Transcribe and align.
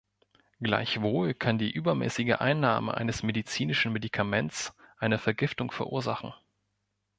Gleichwohl 0.61 1.35
kann 1.35 1.59
die 1.59 1.69
übermäßige 1.69 2.31
Einnahme 2.39 2.95
eines 2.95 3.21
medizinischen 3.21 3.93
Medikaments 3.93 4.73
eine 4.97 5.19
Vergiftung 5.19 5.69
verursachen. 5.69 6.33